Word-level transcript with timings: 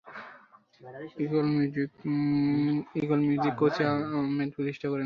Eagle 2.95 3.19
Music 3.21 3.53
Kochi 3.61 3.81
Ahmed 3.85 4.49
প্রতিষ্ঠা 4.55 4.87
করেন। 4.87 4.99